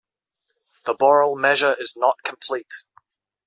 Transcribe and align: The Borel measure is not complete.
The 0.85 0.95
Borel 0.95 1.35
measure 1.35 1.75
is 1.79 1.95
not 1.95 2.23
complete. 2.23 2.85